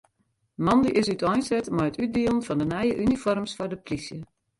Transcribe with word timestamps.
Moandei 0.65 0.93
is 1.01 1.09
úteinset 1.15 1.67
mei 1.75 1.87
it 1.91 1.99
útdielen 2.03 2.41
fan 2.47 2.59
de 2.61 2.67
nije 2.71 2.97
unifoarms 3.05 3.55
foar 3.57 3.69
de 3.73 3.77
polysje. 3.83 4.17